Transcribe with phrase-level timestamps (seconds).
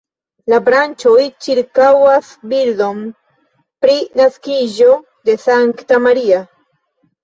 [0.53, 3.05] La branĉoj ĉirkaŭas bildon
[3.85, 6.47] pri naskiĝo de Sankta Maria.